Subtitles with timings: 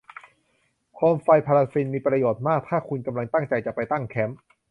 [0.95, 4.39] โคมไฟพาราฟินมีประโยชน์มากถ้าคุณกำลังตั้งใจจะไปตั้งแคมป์